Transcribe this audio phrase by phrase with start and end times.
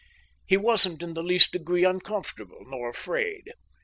[0.47, 3.51] He wasn't in the least degree uncomfortable nor afraid.